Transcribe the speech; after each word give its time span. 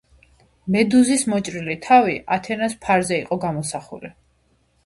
მედუზის 0.75 1.25
მოჭრილი 1.33 1.77
თავი 1.87 2.17
ათენას 2.39 2.77
ფარზე 2.87 3.21
იყო 3.27 3.41
გამოსახული. 3.47 4.13